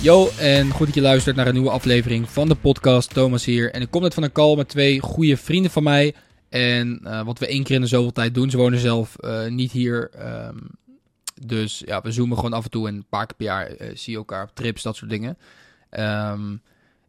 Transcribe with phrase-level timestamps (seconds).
[0.00, 3.14] Yo, en goed dat je luistert naar een nieuwe aflevering van de podcast.
[3.14, 3.72] Thomas hier.
[3.72, 6.14] En ik kom net van een call met twee goede vrienden van mij.
[6.48, 8.50] En uh, wat we één keer in de zoveel tijd doen.
[8.50, 10.10] Ze wonen zelf uh, niet hier.
[10.48, 10.70] Um,
[11.46, 12.88] dus ja, we zoomen gewoon af en toe.
[12.88, 15.38] En een paar keer per jaar uh, zie je elkaar op trips, dat soort dingen.
[15.90, 16.60] Um,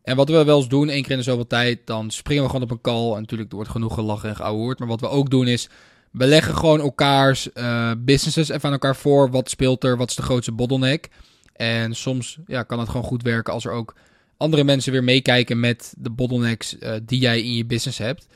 [0.03, 2.49] en wat we wel eens doen, één keer in de zoveel tijd, dan springen we
[2.49, 3.13] gewoon op een call.
[3.13, 4.79] En natuurlijk wordt genoeg gelachen en geouwehoerd.
[4.79, 5.69] Maar wat we ook doen is,
[6.13, 7.49] we leggen gewoon elkaars
[7.97, 9.31] businesses even aan elkaar voor.
[9.31, 9.97] Wat speelt er?
[9.97, 11.09] Wat is de grootste bottleneck?
[11.53, 13.95] En soms ja, kan het gewoon goed werken als er ook
[14.37, 18.27] andere mensen weer meekijken met de bottlenecks uh, die jij in je business hebt.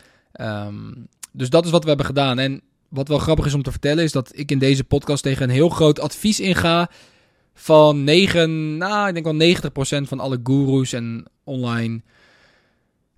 [0.42, 2.40] Um, dus dat is wat we hebben gedaan.
[2.40, 5.44] En wat wel grappig is om te vertellen, is dat ik in deze podcast tegen
[5.44, 6.90] een heel groot advies inga.
[7.54, 12.02] Van 9, nou, ik denk wel 90% van alle gurus en online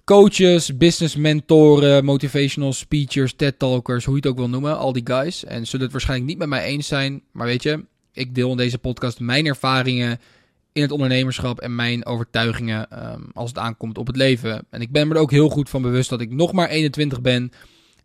[0.09, 5.45] coaches, business mentoren, motivational speakers, TED-talkers, hoe je het ook wil noemen, al die guys.
[5.45, 8.58] En zullen het waarschijnlijk niet met mij eens zijn, maar weet je, ik deel in
[8.58, 10.20] deze podcast mijn ervaringen
[10.74, 14.65] in het ondernemerschap en mijn overtuigingen um, als het aankomt op het leven.
[14.70, 17.21] En ik ben me er ook heel goed van bewust dat ik nog maar 21
[17.21, 17.52] ben.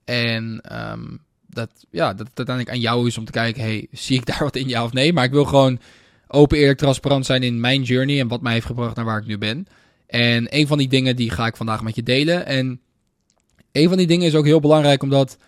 [0.05, 0.61] En
[0.93, 4.27] um, dat, ja, dat het uiteindelijk aan jou is om te kijken, hey, zie ik
[4.27, 5.13] daar wat in ja of nee?
[5.13, 5.79] Maar ik wil gewoon
[6.29, 9.27] open, eerlijk, transparant zijn in mijn journey en wat mij heeft gebracht naar waar ik
[9.27, 9.67] nu ben.
[10.07, 12.47] En een van die dingen die ga ik vandaag met je delen.
[12.47, 12.81] En
[13.73, 15.39] een van die dingen is ook heel belangrijk omdat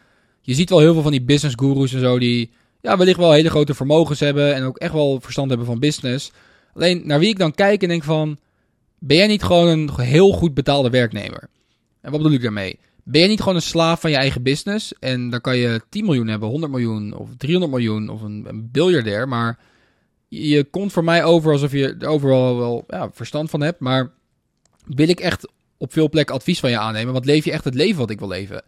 [0.41, 3.33] je ziet wel heel veel van die business gurus en zo die ja, wellicht wel
[3.33, 6.33] hele grote vermogens hebben en ook echt wel verstand hebben van business.
[6.75, 8.39] Alleen naar wie ik dan kijk en denk van,
[8.99, 11.49] ben jij niet gewoon een heel goed betaalde werknemer?
[12.01, 12.79] En wat bedoel ik daarmee?
[13.05, 14.93] Ben jij niet gewoon een slaaf van je eigen business?
[14.99, 18.71] En dan kan je 10 miljoen hebben, 100 miljoen of 300 miljoen of een, een
[18.71, 19.29] biljardair.
[19.29, 19.59] Maar
[20.29, 23.81] je komt voor mij over alsof je er overal wel ja, verstand van hebt.
[23.81, 24.13] Maar
[24.87, 27.13] wil ik echt op veel plekken advies van je aannemen?
[27.13, 28.63] Want leef je echt het leven wat ik wil leven?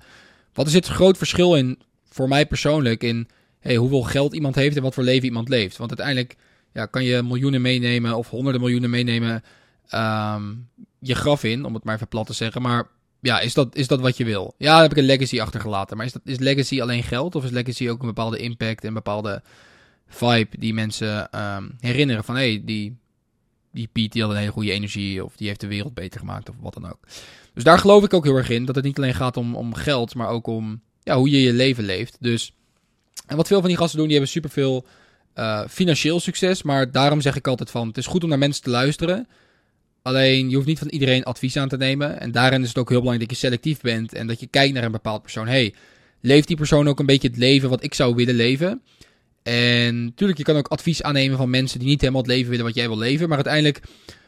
[0.52, 3.28] Wat is het groot verschil in, voor mij persoonlijk, in
[3.60, 5.77] hey, hoeveel geld iemand heeft en wat voor leven iemand leeft.
[5.77, 6.36] Want uiteindelijk
[6.72, 9.44] ja, kan je miljoenen meenemen of honderden miljoenen meenemen
[9.94, 12.62] um, je graf in, om het maar even plat te zeggen.
[12.62, 12.88] Maar
[13.20, 14.54] ja, is dat, is dat wat je wil?
[14.59, 15.97] Ja, dan heb ik een legacy achtergelaten.
[15.97, 18.88] Maar is, dat, is legacy alleen geld of is legacy ook een bepaalde impact en
[18.88, 19.43] een bepaalde
[20.09, 22.97] vibe die mensen um, herinneren van hé, hey, die,
[23.73, 26.49] die Piet die had een hele goede energie of die heeft de wereld beter gemaakt
[26.49, 26.99] of wat dan ook.
[27.55, 29.75] Dus daar geloof ik ook heel erg in, dat het niet alleen gaat om, om
[29.75, 32.17] geld, maar ook om ja, hoe je je leven leeft.
[32.21, 32.53] Dus
[33.27, 34.87] en wat veel van die gasten doen, die hebben superveel
[35.34, 36.62] uh, financieel succes.
[36.62, 39.29] Maar daarom zeg ik altijd van, het is goed om naar mensen te luisteren.
[40.03, 42.21] Alleen, je hoeft niet van iedereen advies aan te nemen.
[42.21, 44.12] En daarin is het ook heel belangrijk dat je selectief bent.
[44.15, 45.47] En dat je kijkt naar een bepaald persoon.
[45.47, 45.75] hey,
[46.21, 48.83] leeft die persoon ook een beetje het leven wat ik zou willen leven?
[49.48, 52.64] En natuurlijk, je kan ook advies aannemen van mensen die niet helemaal het leven willen
[52.64, 53.26] wat jij wil leven.
[53.28, 53.81] Maar uiteindelijk,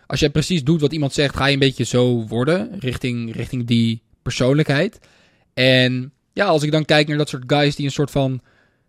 [0.07, 2.77] als jij precies doet wat iemand zegt, ga je een beetje zo worden.
[2.79, 4.99] Richting, richting die persoonlijkheid.
[5.55, 8.41] En ja, als ik dan kijk naar dat soort guys die een soort van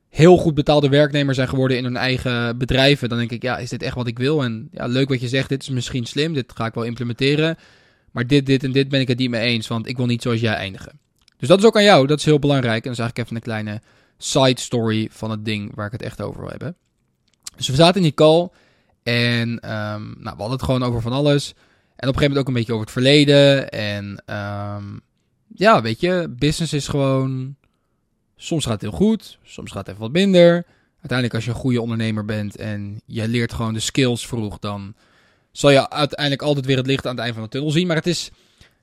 [0.10, 3.70] heel goed betaalde werknemer zijn geworden in hun eigen bedrijven, dan denk ik, ja, is
[3.70, 4.44] dit echt wat ik wil?
[4.44, 7.58] En ja, leuk wat je zegt, dit is misschien slim, dit ga ik wel implementeren.
[8.12, 10.22] Maar dit, dit en dit ben ik het niet mee eens, want ik wil niet
[10.22, 11.00] zoals jij eindigen.
[11.38, 12.82] Dus dat is ook aan jou, dat is heel belangrijk.
[12.82, 13.82] En dan zag ik even een kleine
[14.24, 16.76] side story van het ding waar ik het echt over wil hebben.
[17.56, 18.50] Dus we zaten in die call
[19.04, 21.54] en um, nou, we hadden het gewoon over van alles.
[21.96, 23.70] En op een gegeven moment ook een beetje over het verleden.
[23.70, 25.02] En um,
[25.48, 27.56] ja, weet je, business is gewoon
[28.44, 30.66] Soms gaat het heel goed, soms gaat het even wat minder.
[30.94, 34.96] Uiteindelijk, als je een goede ondernemer bent en je leert gewoon de skills vroeg, dan
[35.52, 37.88] zal je uiteindelijk altijd weer het licht aan het eind van de tunnel zien.
[37.88, 38.32] Maar het is,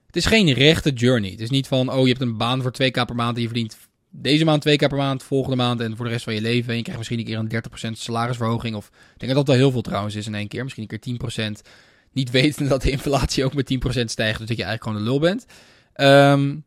[0.06, 1.30] het is geen rechte journey.
[1.30, 3.48] Het is niet van, oh, je hebt een baan voor 2k per maand en je
[3.48, 3.76] verdient
[4.10, 6.70] deze maand 2k per maand, volgende maand en voor de rest van je leven.
[6.70, 8.76] En je krijgt misschien een keer een 30% salarisverhoging.
[8.76, 10.62] Of ik denk dat dat wel heel veel trouwens is in één keer.
[10.62, 11.68] Misschien een keer 10%.
[12.12, 15.04] Niet weten dat de inflatie ook met 10% stijgt, dus dat je eigenlijk gewoon de
[15.04, 15.46] lul bent.
[15.94, 16.64] Um,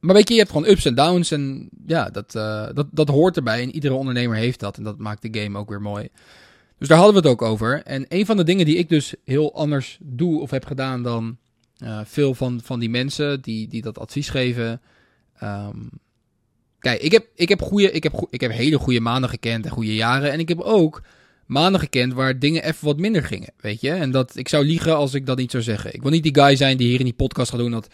[0.00, 1.30] maar weet je, je hebt gewoon ups en downs.
[1.30, 3.62] En ja, dat, uh, dat, dat hoort erbij.
[3.62, 4.76] En iedere ondernemer heeft dat.
[4.76, 6.08] En dat maakt de game ook weer mooi.
[6.78, 7.82] Dus daar hadden we het ook over.
[7.82, 11.36] En een van de dingen die ik dus heel anders doe of heb gedaan dan
[11.78, 14.80] uh, veel van, van die mensen die, die dat advies geven.
[15.42, 15.90] Um,
[16.82, 19.70] kijk, ik heb, ik, heb goede, ik, heb ik heb hele goede maanden gekend en
[19.70, 20.32] goede jaren.
[20.32, 21.02] En ik heb ook
[21.46, 23.52] maanden gekend waar dingen even wat minder gingen.
[23.60, 23.90] Weet je?
[23.90, 25.94] En dat ik zou liegen als ik dat niet zou zeggen.
[25.94, 27.88] Ik wil niet die guy zijn die hier in die podcast gaat doen dat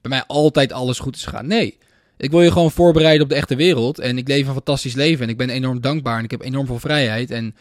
[0.00, 1.46] bij mij altijd alles goed is gegaan.
[1.46, 1.78] Nee.
[2.16, 3.98] Ik wil je gewoon voorbereiden op de echte wereld.
[3.98, 5.24] En ik leef een fantastisch leven.
[5.24, 6.18] En ik ben enorm dankbaar.
[6.18, 7.30] En ik heb enorm veel vrijheid.
[7.30, 7.54] En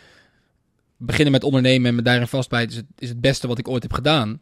[0.98, 3.84] beginnen met ondernemen en me daarin vastbijten is het, is het beste wat ik ooit
[3.84, 4.40] heb gedaan.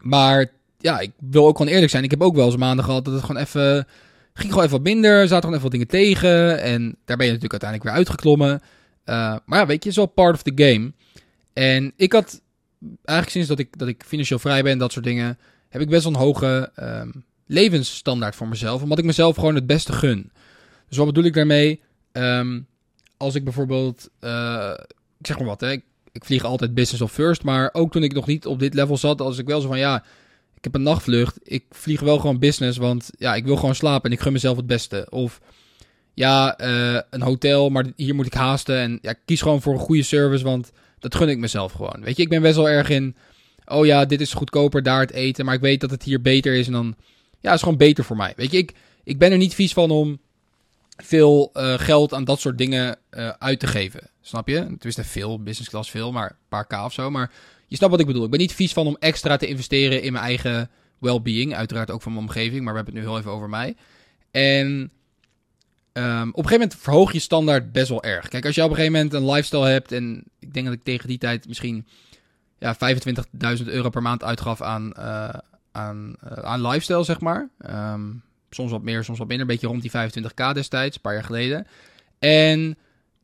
[0.00, 2.04] Maar ja, ik wil ook gewoon eerlijk zijn.
[2.04, 3.86] Ik heb ook wel eens maanden gehad dat het gewoon even...
[4.40, 5.20] Ging gewoon even wat minder.
[5.20, 6.60] Zaten gewoon even wat dingen tegen.
[6.60, 8.60] En daar ben je natuurlijk uiteindelijk weer uitgeklommen.
[9.04, 10.92] Uh, maar ja, weet je, is wel part of the game.
[11.52, 12.40] En ik had
[12.80, 15.38] eigenlijk sinds dat ik, dat ik financieel vrij ben, dat soort dingen
[15.68, 18.82] heb ik best wel een hoge um, levensstandaard voor mezelf.
[18.82, 20.32] Omdat ik mezelf gewoon het beste gun.
[20.88, 21.82] Dus wat bedoel ik daarmee?
[22.12, 22.66] Um,
[23.16, 24.72] als ik bijvoorbeeld, uh,
[25.18, 28.02] ik zeg maar wat, hè, ik, ik, vlieg altijd business of first, maar ook toen
[28.02, 30.04] ik nog niet op dit level zat, als ik wel zo van ja,
[30.60, 34.10] ik heb een nachtvlucht, ik vlieg wel gewoon business, want ja, ik wil gewoon slapen
[34.10, 35.06] en ik gun mezelf het beste.
[35.10, 35.40] Of
[36.14, 39.78] ja, uh, een hotel, maar hier moet ik haasten en ja, kies gewoon voor een
[39.78, 42.00] goede service, want dat gun ik mezelf gewoon.
[42.00, 43.16] Weet je, ik ben best wel erg in,
[43.66, 46.54] oh ja, dit is goedkoper, daar het eten, maar ik weet dat het hier beter
[46.54, 46.94] is en dan,
[47.40, 48.32] ja, het is gewoon beter voor mij.
[48.36, 48.72] Weet je, ik,
[49.04, 50.18] ik ben er niet vies van om
[50.96, 54.10] veel uh, geld aan dat soort dingen uh, uit te geven.
[54.20, 54.54] Snap je?
[54.54, 57.10] Tenminste, veel, business class veel, maar een paar k of zo.
[57.10, 57.30] Maar
[57.70, 58.24] je snapt wat ik bedoel.
[58.24, 61.54] Ik ben niet vies van om extra te investeren in mijn eigen well-being.
[61.54, 63.76] Uiteraard ook van mijn omgeving, maar we hebben het nu heel even over mij.
[64.30, 68.28] En um, op een gegeven moment verhoog je standaard best wel erg.
[68.28, 69.92] Kijk, als je op een gegeven moment een lifestyle hebt...
[69.92, 71.86] en ik denk dat ik tegen die tijd misschien
[72.58, 72.76] ja,
[73.58, 75.28] 25.000 euro per maand uitgaf aan, uh,
[75.72, 77.48] aan, aan lifestyle, zeg maar...
[77.70, 79.46] Um, soms wat meer, soms wat minder.
[79.46, 81.66] Een beetje rond die 25k destijds, een paar jaar geleden.
[82.18, 82.78] En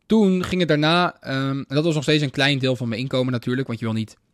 [0.06, 1.16] toen ging het daarna,
[1.48, 3.94] um, dat was nog steeds een klein deel van mijn inkomen natuurlijk, want je wil
[3.94, 4.25] niet 80%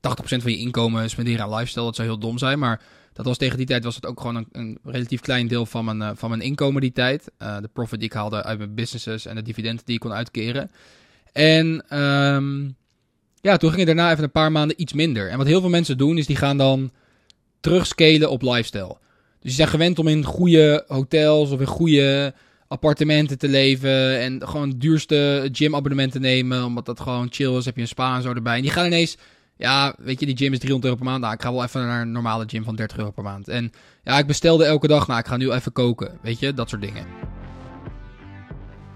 [0.00, 2.82] van je inkomen spenderen aan lifestyle, dat zou heel dom zijn, maar
[3.12, 6.00] dat was tegen die tijd was het ook gewoon een, relatief klein deel van mijn,
[6.00, 7.30] uh, van mijn inkomen die tijd.
[7.38, 10.12] Uh, de profit die ik haalde uit mijn businesses en de dividenden die ik kon
[10.12, 10.70] uitkeren.
[11.32, 12.76] En um,
[13.40, 15.28] ja, toen ging het daarna even een paar maanden iets minder.
[15.30, 16.90] En wat heel veel mensen doen, is die gaan dan
[17.60, 18.96] terugscalen op lifestyle.
[19.40, 22.34] Dus je zijn gewend om in goede hotels of in goede
[22.68, 24.18] appartementen te leven.
[24.18, 26.64] En gewoon het duurste gymabonnement te nemen.
[26.64, 27.64] Omdat dat gewoon chill is.
[27.64, 28.56] Heb je een spa en zo erbij.
[28.56, 29.16] En die gaan ineens.
[29.60, 31.20] Ja, weet je, die gym is 300 euro per maand.
[31.20, 33.48] Nou, ik ga wel even naar een normale gym van 30 euro per maand.
[33.48, 33.72] En
[34.02, 35.06] ja, ik bestelde elke dag.
[35.06, 36.18] Nou, ik ga nu even koken.
[36.22, 37.06] Weet je, dat soort dingen.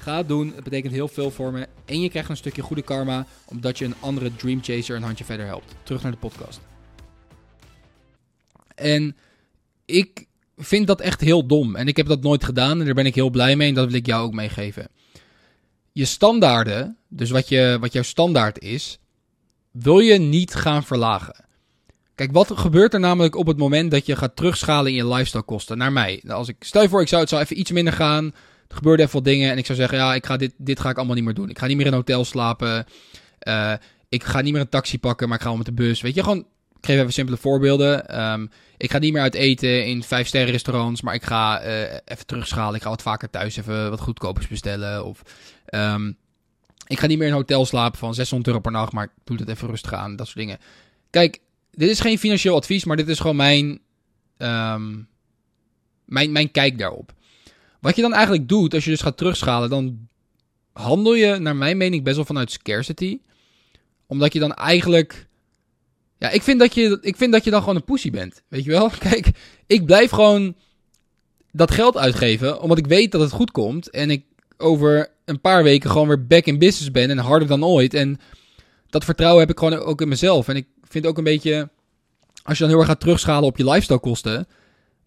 [0.00, 1.66] Ga het doen, het betekent heel veel voor me.
[1.84, 5.24] En je krijgt een stukje goede karma, omdat je een andere Dream Chaser een handje
[5.24, 5.74] verder helpt.
[5.82, 6.60] Terug naar de podcast.
[8.74, 9.16] En
[9.84, 10.26] ik
[10.56, 11.76] vind dat echt heel dom.
[11.76, 13.86] En ik heb dat nooit gedaan en daar ben ik heel blij mee en dat
[13.86, 14.88] wil ik jou ook meegeven.
[15.92, 18.98] Je standaarden, dus wat, je, wat jouw standaard is,
[19.70, 21.44] wil je niet gaan verlagen.
[22.14, 25.42] Kijk, wat gebeurt er namelijk op het moment dat je gaat terugschalen in je lifestyle
[25.42, 25.78] kosten?
[25.78, 26.22] Naar mij.
[26.28, 28.34] Als ik, stel je voor, ik zou het zo even iets minder gaan
[28.72, 30.90] er gebeurde even wat dingen en ik zou zeggen, ja, ik ga dit, dit ga
[30.90, 31.48] ik allemaal niet meer doen.
[31.48, 32.86] Ik ga niet meer in een hotel slapen.
[33.48, 33.72] Uh,
[34.08, 36.00] ik ga niet meer een taxi pakken, maar ik ga wel met de bus.
[36.00, 36.38] Weet je, gewoon,
[36.78, 38.22] ik geef even simpele voorbeelden.
[38.22, 41.82] Um, ik ga niet meer uit eten in vijf sterren restaurants, maar ik ga uh,
[41.82, 42.74] even terugschalen.
[42.74, 45.04] Ik ga wat vaker thuis even wat goedkopers bestellen.
[45.04, 45.22] Of
[45.74, 46.16] um,
[46.86, 49.10] ik ga niet meer in een hotel slapen van 600 euro per nacht, maar ik
[49.24, 50.16] doe het even rustig aan.
[50.16, 50.58] Dat soort dingen.
[51.10, 51.40] Kijk,
[51.70, 53.80] dit is geen financieel advies, maar dit is gewoon mijn,
[54.38, 55.08] um,
[56.04, 57.12] mijn, mijn kijk daarop.
[57.82, 60.08] Wat je dan eigenlijk doet, als je dus gaat terugschalen, dan
[60.72, 63.20] handel je, naar mijn mening, best wel vanuit scarcity.
[64.06, 65.28] Omdat je dan eigenlijk.
[66.18, 68.42] Ja, ik vind dat je, ik vind dat je dan gewoon een pussy bent.
[68.48, 68.90] Weet je wel?
[69.08, 69.30] Kijk,
[69.66, 70.56] ik blijf gewoon
[71.52, 72.60] dat geld uitgeven.
[72.60, 73.90] Omdat ik weet dat het goed komt.
[73.90, 74.24] En ik
[74.56, 77.10] over een paar weken gewoon weer back in business ben.
[77.10, 77.94] En harder dan ooit.
[77.94, 78.20] En
[78.90, 80.48] dat vertrouwen heb ik gewoon ook in mezelf.
[80.48, 81.68] En ik vind ook een beetje.
[82.42, 84.46] Als je dan heel erg gaat terugschalen op je lifestyle kosten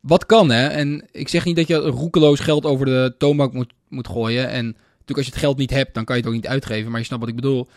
[0.05, 0.67] wat kan, hè?
[0.67, 4.50] En ik zeg niet dat je roekeloos geld over de toonbank moet, moet gooien.
[4.50, 6.91] En natuurlijk, als je het geld niet hebt, dan kan je het ook niet uitgeven.
[6.91, 7.67] Maar je snapt wat ik bedoel.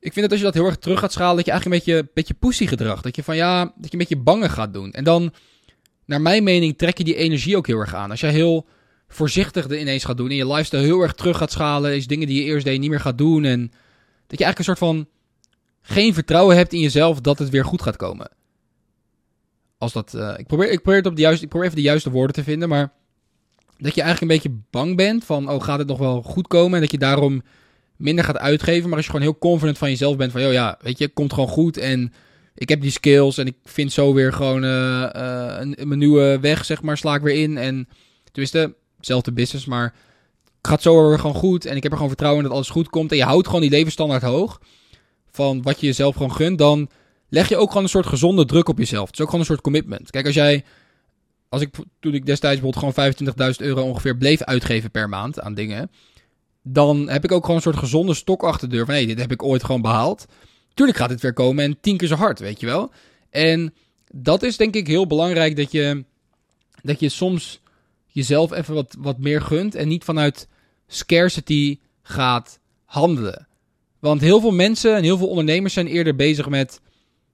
[0.00, 1.92] Ik vind dat als je dat heel erg terug gaat schalen, dat je eigenlijk een
[1.94, 3.00] beetje, beetje pussy gedrag.
[3.00, 4.92] Dat je van ja, dat je een beetje bangen gaat doen.
[4.92, 5.32] En dan,
[6.04, 8.10] naar mijn mening, trek je die energie ook heel erg aan.
[8.10, 8.66] Als jij heel
[9.08, 12.26] voorzichtig er ineens gaat doen en je lifestyle heel erg terug gaat schalen, is dingen
[12.26, 13.44] die je eerst deed niet meer gaat doen.
[13.44, 13.60] En
[14.26, 15.08] dat je eigenlijk een soort van
[15.82, 18.36] geen vertrouwen hebt in jezelf dat het weer goed gaat komen
[19.78, 20.14] als dat.
[20.16, 22.34] Uh, ik, probeer, ik, probeer het op de juiste, ik probeer even de juiste woorden
[22.34, 22.68] te vinden.
[22.68, 22.92] Maar
[23.78, 25.50] dat je eigenlijk een beetje bang bent van.
[25.50, 26.74] Oh, gaat het nog wel goed komen?
[26.74, 27.42] En dat je daarom
[27.96, 28.88] minder gaat uitgeven.
[28.88, 30.32] Maar als je gewoon heel confident van jezelf bent.
[30.32, 31.76] Van, joh, ja, weet je, het komt gewoon goed.
[31.76, 32.12] En
[32.54, 33.38] ik heb die skills.
[33.38, 37.14] En ik vind zo weer gewoon uh, uh, een, mijn nieuwe weg, zeg maar, sla
[37.14, 37.56] ik weer in.
[37.56, 37.88] En
[38.24, 39.94] tenminste, zelfde business, maar
[40.56, 41.64] het gaat zo weer gewoon goed.
[41.64, 43.10] En ik heb er gewoon vertrouwen in dat alles goed komt.
[43.10, 44.60] En je houdt gewoon die levensstandaard hoog.
[45.30, 46.58] Van wat je jezelf gewoon gunt.
[46.58, 46.88] Dan
[47.28, 49.06] leg je ook gewoon een soort gezonde druk op jezelf.
[49.06, 50.10] Het is ook gewoon een soort commitment.
[50.10, 50.64] Kijk, als jij,
[51.48, 55.54] als ik toen ik destijds bijvoorbeeld gewoon 25.000 euro ongeveer bleef uitgeven per maand aan
[55.54, 55.90] dingen,
[56.62, 59.08] dan heb ik ook gewoon een soort gezonde stok achter de deur van hé, hey,
[59.08, 60.26] dit heb ik ooit gewoon behaald.
[60.74, 62.90] Tuurlijk gaat dit weer komen en tien keer zo hard, weet je wel.
[63.30, 63.74] En
[64.12, 66.04] dat is denk ik heel belangrijk dat je,
[66.82, 67.60] dat je soms
[68.06, 70.48] jezelf even wat, wat meer gunt en niet vanuit
[70.86, 73.46] scarcity gaat handelen.
[73.98, 76.80] Want heel veel mensen en heel veel ondernemers zijn eerder bezig met.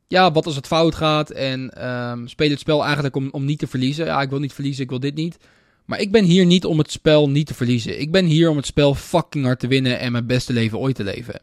[0.08, 1.30] Ja, wat als het fout gaat?
[1.30, 4.06] En um, spelen het spel eigenlijk om, om niet te verliezen.
[4.06, 5.36] Ja, ik wil niet verliezen, ik wil dit niet.
[5.84, 8.00] Maar ik ben hier niet om het spel niet te verliezen.
[8.00, 10.94] Ik ben hier om het spel fucking hard te winnen en mijn beste leven ooit
[10.94, 11.40] te leven.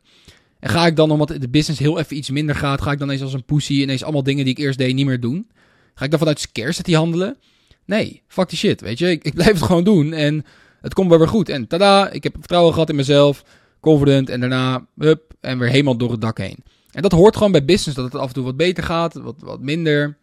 [0.60, 3.10] En ga ik dan, omdat de business heel even iets minder gaat, ga ik dan
[3.10, 5.50] eens als een pussy ineens allemaal dingen die ik eerst deed niet meer doen?
[5.94, 7.38] Ga ik dan vanuit scarcity handelen?
[7.86, 9.10] Nee, fuck die shit, weet je.
[9.10, 10.46] Ik, ik blijf het gewoon doen en
[10.82, 11.50] het komt wel weer goed.
[11.50, 13.44] En tada, ik heb vertrouwen gehad in mezelf,
[13.80, 16.64] confident en daarna, hup, en weer helemaal door het dak heen.
[16.92, 19.36] En dat hoort gewoon bij business, dat het af en toe wat beter gaat, wat,
[19.40, 20.18] wat minder.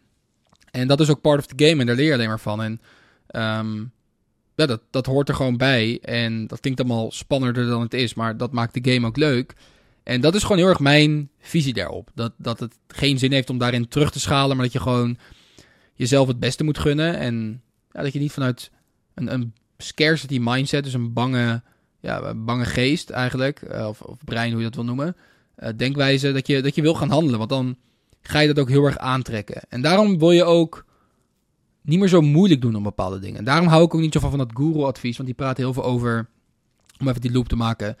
[0.71, 2.63] En dat is ook part of the game en daar leer je alleen maar van.
[2.63, 2.81] En
[3.67, 3.91] um,
[4.55, 5.99] ja, dat, dat hoort er gewoon bij.
[6.01, 9.53] En dat klinkt allemaal spannender dan het is, maar dat maakt de game ook leuk.
[10.03, 12.11] En dat is gewoon heel erg mijn visie daarop.
[12.13, 15.17] Dat, dat het geen zin heeft om daarin terug te schalen, maar dat je gewoon
[15.93, 17.17] jezelf het beste moet gunnen.
[17.17, 17.61] En
[17.91, 18.71] ja, dat je niet vanuit
[19.13, 21.61] een, een scarcity mindset, dus een bange,
[21.99, 25.15] ja, bange geest eigenlijk, eh, of, of brein hoe je dat wil noemen,
[25.63, 27.37] uh, denkwijze, dat je, dat je wil gaan handelen.
[27.37, 27.77] Want dan
[28.21, 29.61] ga je dat ook heel erg aantrekken.
[29.69, 30.85] En daarom wil je ook
[31.81, 33.43] niet meer zo moeilijk doen om bepaalde dingen.
[33.43, 35.83] Daarom hou ik ook niet zo van, van dat guru-advies, want die praat heel veel
[35.83, 36.29] over,
[36.99, 37.97] om even die loop te maken.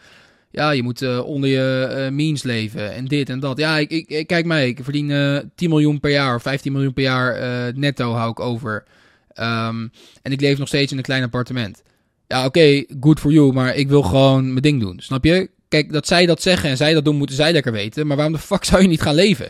[0.51, 3.57] Ja, je moet uh, onder je uh, means leven en dit en dat.
[3.57, 6.71] Ja, ik, ik, kijk mij, ik verdien uh, eh, 10 miljoen per jaar of 15
[6.71, 8.83] miljoen per jaar netto hou ik over.
[9.39, 11.83] Um, en ik leef nog steeds in een klein appartement.
[12.27, 14.99] Ja, oké, good for you, maar ik wil gewoon mijn ding doen.
[14.99, 15.49] Snap je?
[15.69, 18.07] Kijk, dat zij dat zeggen en zij dat doen, moeten zij lekker weten.
[18.07, 19.47] Maar waarom de fuck zou je niet gaan leven?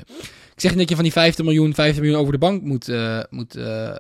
[0.53, 2.89] Ik zeg niet dat je van die 50 miljoen, 50 miljoen over de bank moet,
[2.89, 3.93] uh, moet uh, uh,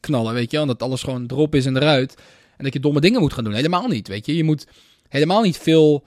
[0.00, 0.66] knallen, weet je.
[0.66, 2.14] Dat alles gewoon erop is en eruit.
[2.56, 3.52] En dat je domme dingen moet gaan doen.
[3.52, 4.36] Helemaal niet, weet je.
[4.36, 4.66] Je moet
[5.08, 6.04] helemaal niet veel,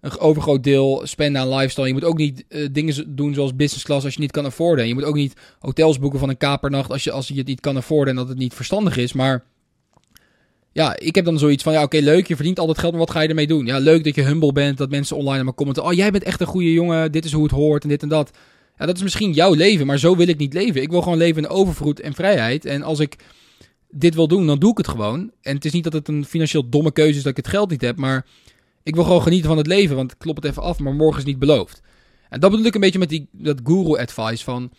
[0.00, 1.86] een overgroot deel spenden aan lifestyle.
[1.86, 4.88] Je moet ook niet dingen doen zoals business class als je niet kan afforden.
[4.88, 7.60] Je moet ook niet hotels boeken van een kapernacht als je, als je het niet
[7.60, 9.12] kan afforden en dat het niet verstandig is.
[9.12, 9.44] Maar
[10.74, 13.10] ja, ik heb dan zoiets van, ja oké, leuk, je verdient altijd geld, maar wat
[13.10, 13.66] ga je ermee doen?
[13.66, 16.40] Ja, leuk dat je humble bent, dat mensen online maar commenten, oh jij bent echt
[16.40, 18.30] een goede jongen, dit is hoe het hoort en dit en dat.
[18.78, 20.82] Ja, dat is misschien jouw leven, maar zo wil ik niet leven.
[20.82, 22.64] Ik wil gewoon leven in overvloed en vrijheid.
[22.64, 23.16] En als ik
[23.90, 25.30] dit wil doen, dan doe ik het gewoon.
[25.42, 27.70] En het is niet dat het een financieel domme keuze is dat ik het geld
[27.70, 28.26] niet heb, maar
[28.82, 31.26] ik wil gewoon genieten van het leven, want klop het even af, maar morgen is
[31.26, 31.82] niet beloofd.
[32.28, 34.70] En dat bedoel ik een beetje met die, dat guru-advice van,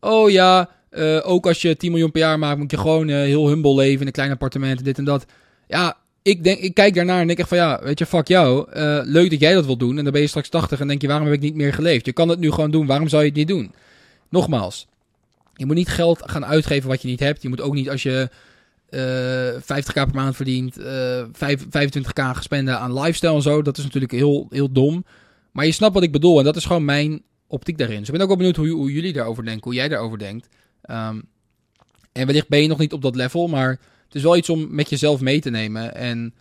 [0.00, 3.16] oh ja, uh, ook als je 10 miljoen per jaar maakt, moet je gewoon uh,
[3.16, 5.26] heel humble leven in een klein appartement en dit en dat.
[5.72, 8.66] Ja, ik, denk, ik kijk daarnaar en denk echt van ja, weet je, fuck jou.
[8.76, 9.98] Uh, leuk dat jij dat wil doen.
[9.98, 12.06] En dan ben je straks 80 en denk je, waarom heb ik niet meer geleefd?
[12.06, 13.72] Je kan het nu gewoon doen, waarom zou je het niet doen?
[14.28, 14.86] Nogmaals,
[15.54, 17.42] je moet niet geld gaan uitgeven wat je niet hebt.
[17.42, 18.28] Je moet ook niet als je
[18.90, 21.24] uh, 50k per maand verdient, uh,
[21.64, 23.62] 25k spenden aan lifestyle en zo.
[23.62, 25.04] Dat is natuurlijk heel, heel dom.
[25.52, 27.98] Maar je snapt wat ik bedoel en dat is gewoon mijn optiek daarin.
[27.98, 30.48] Dus ik ben ook wel benieuwd hoe, hoe jullie daarover denken, hoe jij daarover denkt.
[30.90, 31.22] Um,
[32.12, 33.78] en wellicht ben je nog niet op dat level, maar
[34.12, 35.94] het is wel iets om met jezelf mee te nemen.
[35.94, 36.34] En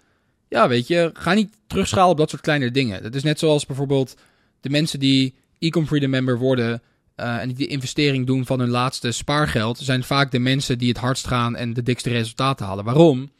[0.49, 3.03] ja, weet je, ga niet terugschalen op dat soort kleine dingen.
[3.03, 4.15] Dat is net zoals bijvoorbeeld
[4.61, 6.81] de mensen die Ecom Freedom member worden
[7.17, 10.89] uh, en die de investering doen van hun laatste spaargeld, zijn vaak de mensen die
[10.89, 12.85] het hardst gaan en de dikste resultaten halen.
[12.85, 13.31] Waarom?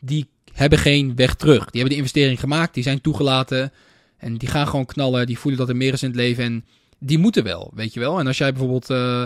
[0.00, 1.70] Die hebben geen weg terug.
[1.70, 3.72] Die hebben de investering gemaakt, die zijn toegelaten
[4.16, 5.26] en die gaan gewoon knallen.
[5.26, 6.64] Die voelen dat er meer is in het leven en
[6.98, 8.18] die moeten wel, weet je wel.
[8.18, 9.24] En als jij bijvoorbeeld uh,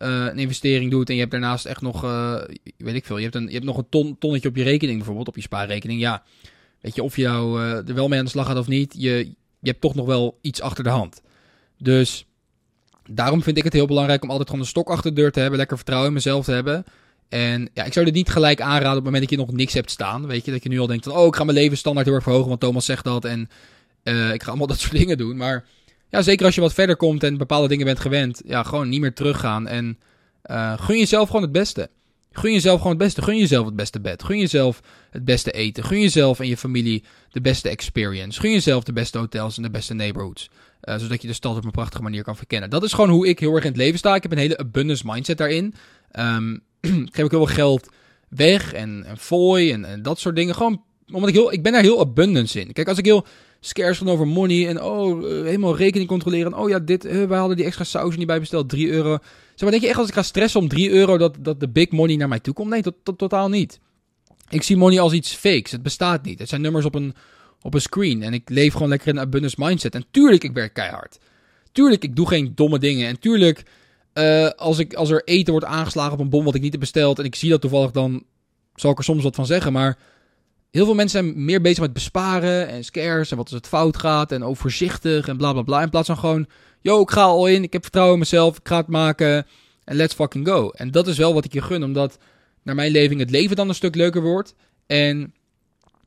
[0.00, 2.40] een investering doet en je hebt daarnaast echt nog, uh,
[2.76, 4.96] weet ik veel, je hebt, een, je hebt nog een ton, tonnetje op je rekening
[4.96, 6.00] bijvoorbeeld, op je spaarrekening.
[6.00, 6.22] Ja,
[6.80, 8.94] weet je, of je nou uh, er wel mee aan de slag gaat of niet,
[8.98, 9.26] je,
[9.60, 11.22] je hebt toch nog wel iets achter de hand.
[11.78, 12.26] Dus
[13.10, 15.40] daarom vind ik het heel belangrijk om altijd gewoon een stok achter de deur te
[15.40, 16.84] hebben, lekker vertrouwen in mezelf te hebben.
[17.28, 19.72] En ja, ik zou dit niet gelijk aanraden op het moment dat je nog niks
[19.72, 20.26] hebt staan.
[20.26, 22.24] Weet je, dat je nu al denkt van, oh, ik ga mijn levensstandaard heel erg
[22.24, 23.40] verhogen, want Thomas zegt dat en
[24.32, 25.36] ik ga allemaal dat soort dingen doen.
[25.36, 25.64] Maar
[26.10, 29.00] ja, zeker als je wat verder komt en bepaalde dingen bent gewend, ja, gewoon niet
[29.00, 29.66] meer teruggaan.
[29.68, 29.98] En
[30.50, 31.90] uh, gun jezelf gewoon het beste.
[32.32, 33.22] Gun jezelf gewoon het beste.
[33.22, 34.22] Gun jezelf het beste bed.
[34.22, 35.84] Gun jezelf het beste eten.
[35.84, 38.40] Gun jezelf en je familie de beste experience.
[38.40, 40.50] Gun jezelf de beste hotels en de beste neighborhoods.
[40.84, 42.70] Uh, zodat je de stad op een prachtige manier kan verkennen.
[42.70, 44.14] Dat is gewoon hoe ik heel erg in het leven sta.
[44.14, 45.74] Ik heb een hele abundance mindset daarin.
[46.18, 47.88] Um, ik geef ook heel veel geld
[48.28, 50.54] weg en, en fooi en, en dat soort dingen.
[50.54, 52.72] Gewoon omdat ik heel, ik ben daar heel abundance in.
[52.72, 53.26] Kijk, als ik heel
[53.60, 56.54] scarce van over money en oh, uh, helemaal rekening controleren.
[56.54, 59.18] oh ja, dit, uh, wij hadden die extra saus niet bij besteld, 3 euro.
[59.54, 61.68] Zeg maar, denk je echt als ik ga stressen om 3 euro dat, dat de
[61.68, 62.70] big money naar mij toe komt?
[62.70, 63.80] Nee, tot, totaal niet.
[64.48, 65.72] Ik zie money als iets fakes.
[65.72, 66.38] Het bestaat niet.
[66.38, 67.14] Het zijn nummers op een,
[67.62, 68.22] op een screen.
[68.22, 69.94] En ik leef gewoon lekker in een abundance mindset.
[69.94, 71.18] En tuurlijk, ik werk keihard.
[71.72, 73.08] Tuurlijk, ik doe geen domme dingen.
[73.08, 73.62] En tuurlijk,
[74.14, 76.80] uh, als, ik, als er eten wordt aangeslagen op een bom wat ik niet heb
[76.80, 77.18] besteld.
[77.18, 78.24] en ik zie dat toevallig, dan
[78.74, 79.72] zal ik er soms wat van zeggen.
[79.72, 79.98] Maar
[80.70, 83.96] Heel veel mensen zijn meer bezig met besparen en scares en wat als het fout
[83.96, 85.82] gaat en overzichtig en bla bla bla.
[85.82, 86.46] In plaats van gewoon,
[86.80, 89.46] yo, ik ga al in, ik heb vertrouwen in mezelf, ik ga het maken
[89.84, 90.70] en let's fucking go.
[90.70, 92.18] En dat is wel wat ik je gun, omdat
[92.62, 94.54] naar mijn leving het leven dan een stuk leuker wordt.
[94.86, 95.34] En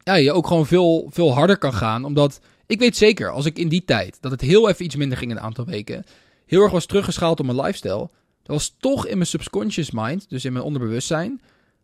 [0.03, 3.58] ja, je ook gewoon veel, veel harder kan gaan, omdat Ik weet zeker, als ik
[3.58, 6.03] in die tijd, dat het heel even iets minder ging een aantal weken,
[6.46, 8.10] heel erg was teruggeschaald op mijn lifestyle,
[8.43, 11.41] dat was toch in mijn subconscious mind, dus in mijn onderbewustzijn,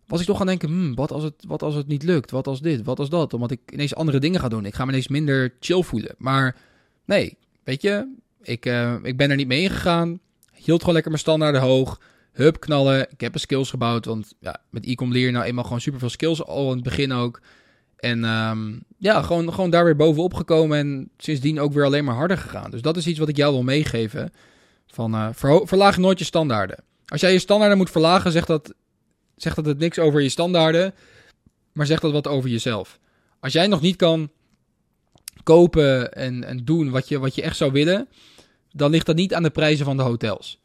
[0.10, 2.32] was ik toch gaan denken, hmm, wat, als het, wat als het niet lukt?
[2.32, 2.84] Wat als dit?
[2.84, 3.34] Wat als dat?
[3.34, 4.66] Omdat ik ineens andere dingen ga doen.
[4.66, 6.16] Ik ga me ineens minder chill voelen.
[6.18, 6.56] Maar
[7.06, 10.20] nee, weet je, ik, uh, ik ben er niet mee ingegaan.
[10.54, 12.02] Hield gewoon lekker mijn standaarden hoog.
[12.32, 13.12] Hup, knallen.
[13.12, 14.06] Ik heb een skills gebouwd.
[14.06, 16.46] Want ja, met e-com leer je nou eenmaal gewoon super veel skills.
[16.46, 17.42] Al in het begin ook.
[17.98, 20.78] En um, ja, gewoon, gewoon daar weer bovenop gekomen.
[20.78, 22.72] En sindsdien ook weer alleen maar harder gegaan.
[22.72, 24.32] Dus dat is iets wat ik jou wil meegeven.
[24.88, 25.28] Van uh,
[25.64, 26.84] verlaag nooit je standaarden.
[27.06, 28.74] Als jij je standaarden moet verlagen, zegt dat,
[29.42, 30.94] zegt dat het niks over je standaarden.
[31.74, 33.00] Maar zegt dat wat over jezelf.
[33.40, 34.32] Als jij nog niet kan
[35.44, 38.08] kopen en, en doen wat je, wat je echt zou willen,
[38.72, 40.60] dan ligt dat niet aan de prijzen van de hotels.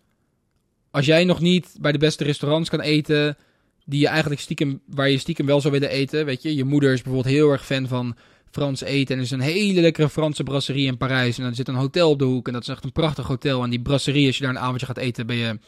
[0.91, 3.37] Als jij nog niet bij de beste restaurants kan eten,
[3.85, 6.93] die je eigenlijk stiekem, waar je stiekem wel zou willen eten, weet je, je moeder
[6.93, 8.17] is bijvoorbeeld heel erg fan van
[8.51, 11.69] Frans eten en er is een hele lekkere Franse brasserie in Parijs en dan zit
[11.69, 14.27] een hotel op de hoek en dat is echt een prachtig hotel en die brasserie,
[14.27, 15.59] als je daar een avondje gaat eten, ben je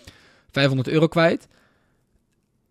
[0.51, 1.49] 500 euro kwijt.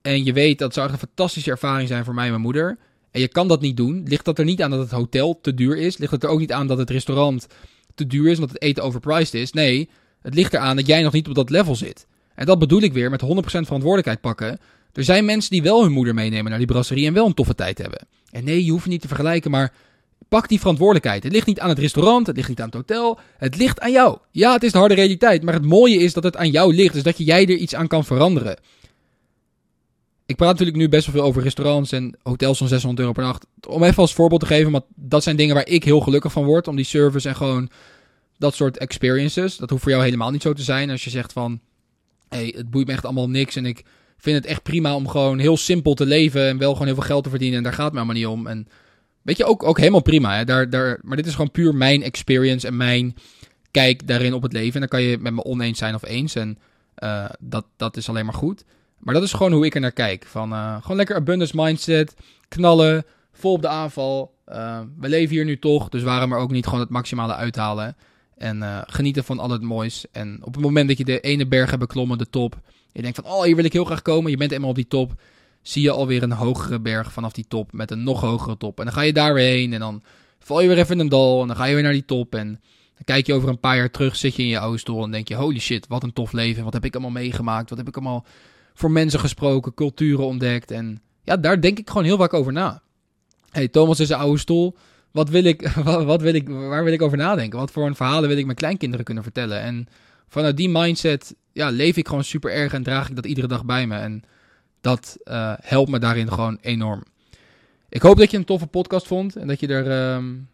[0.06, 2.78] En je weet dat zou een fantastische ervaring zijn voor mij en mijn moeder.
[3.12, 4.04] En je kan dat niet doen.
[4.08, 5.98] Ligt dat er niet aan dat het hotel te duur is?
[5.98, 7.48] Ligt het er ook niet aan dat het restaurant
[7.96, 9.52] te duur is, omdat het eten overpriced is?
[9.52, 9.90] Nee,
[10.22, 12.08] het ligt eraan dat jij nog niet op dat level zit.
[12.36, 14.60] En dat bedoel ik weer met 100% verantwoordelijkheid pakken.
[14.94, 17.56] Er zijn mensen die wel hun moeder meenemen naar die brasserie en wel een toffe
[17.56, 18.08] tijd hebben.
[18.32, 19.74] En nee, je hoeft niet te vergelijken, maar
[20.30, 21.24] pak die verantwoordelijkheid.
[21.24, 23.92] Het ligt niet aan het restaurant, het ligt niet aan het hotel, het ligt aan
[23.92, 24.18] jou.
[24.32, 26.94] Ja, het is de harde realiteit, maar het mooie is dat het aan jou ligt,
[26.94, 28.58] dus dat jij er iets aan kan veranderen.
[30.26, 33.24] Ik praat natuurlijk nu best wel veel over restaurants en hotels van 600 euro per
[33.24, 33.46] nacht.
[33.68, 36.46] Om even als voorbeeld te geven, want dat zijn dingen waar ik heel gelukkig van
[36.46, 36.68] word.
[36.68, 37.70] Om die service en gewoon
[38.38, 39.58] dat soort experiences.
[39.58, 40.90] Dat hoeft voor jou helemaal niet zo te zijn.
[40.90, 41.60] Als je zegt van,
[42.30, 43.56] hey, het boeit me echt allemaal niks.
[43.56, 43.84] En ik
[44.18, 46.48] vind het echt prima om gewoon heel simpel te leven.
[46.48, 47.58] En wel gewoon heel veel geld te verdienen.
[47.58, 48.48] En daar gaat het me allemaal niet om.
[48.48, 48.68] En
[49.22, 50.36] weet je, ook, ook helemaal prima.
[50.36, 50.44] Hè?
[50.44, 53.16] Daar, daar, maar dit is gewoon puur mijn experience en mijn
[53.72, 54.74] kijk daarin op het leven.
[54.74, 56.36] En dan kan je met me oneens zijn of eens.
[56.36, 56.58] En
[57.04, 58.64] uh, dat, dat is alleen maar goed.
[59.00, 60.26] Maar dat is gewoon hoe ik er naar kijk.
[60.26, 62.16] Van, uh, gewoon lekker abundance mindset,
[62.48, 64.34] knallen, vol op de aanval.
[64.50, 67.96] Uh, we leven hier nu toch, dus waarom er ook niet gewoon het maximale uithalen.
[68.38, 70.06] En uh, genieten van al het moois.
[70.12, 72.60] En op het moment dat je de ene berg hebt beklommen, de top.
[72.92, 74.32] Je denkt van, oh, hier wil ik heel graag komen.
[74.32, 75.22] Je bent eenmaal op die top.
[75.62, 77.74] Zie je alweer een hogere berg vanaf die top.
[77.74, 78.80] Met een nog hogere top.
[78.80, 79.74] En dan ga je daar weer heen.
[79.74, 80.04] En dan
[80.40, 81.42] val je weer even in een dal.
[81.42, 82.36] En dan ga je weer naar die top.
[82.36, 82.48] En
[82.94, 84.16] dan kijk je over een paar jaar terug.
[84.16, 85.04] Zit je in je oude stoel.
[85.04, 86.64] En denk je, holy shit, wat een tof leven.
[86.64, 87.70] Wat heb ik allemaal meegemaakt.
[87.70, 88.26] Wat heb ik allemaal
[88.76, 90.72] voor mensen gesproken, culturen ontdekt.
[90.72, 92.82] En ja, daar denk ik gewoon heel vaak over na.
[93.52, 94.76] hey, Thomas is een oude stoel.
[95.12, 95.70] Wat wil ik,
[96.12, 97.60] wat, wil ik, waar wil ik over nadenken?
[97.60, 99.62] Wat voor een verhalen wil ik mijn kleinkinderen kunnen vertellen?
[99.62, 99.88] En
[100.28, 103.66] vanuit die mindset ja, leef ik gewoon super erg en draag ik dat iedere dag
[103.66, 103.96] bij me.
[103.96, 104.24] En
[104.82, 107.04] dat uh, helpt me daarin gewoon enorm.
[107.90, 110.48] Ik hoop dat je een toffe podcast vond en dat je er, um,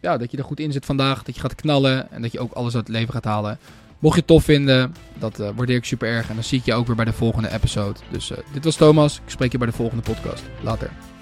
[0.00, 1.22] ja, dat je er goed in zit vandaag.
[1.22, 3.58] Dat je gaat knallen en dat je ook alles uit het leven gaat halen.
[3.98, 6.28] Mocht je het tof vinden, dat uh, waardeer ik super erg.
[6.28, 8.00] En dan zie ik je ook weer bij de volgende episode.
[8.10, 9.16] Dus uh, dit was Thomas.
[9.24, 10.42] Ik spreek je bij de volgende podcast.
[10.62, 11.13] Later.